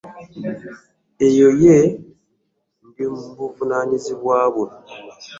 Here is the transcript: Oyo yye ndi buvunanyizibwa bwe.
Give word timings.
Oyo 1.25 1.47
yye 1.61 1.77
ndi 2.87 3.03
buvunanyizibwa 3.49 4.35
bwe. 4.55 4.67